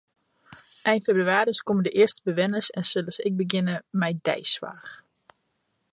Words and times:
Ein 0.83 1.01
febrewaris 1.07 1.59
komme 1.65 1.81
de 1.87 1.93
earste 2.01 2.21
bewenners 2.29 2.69
en 2.81 2.85
sille 2.93 3.11
se 3.19 3.27
ek 3.29 3.39
begjinne 3.43 3.77
mei 4.01 4.13
deisoarch. 4.31 4.93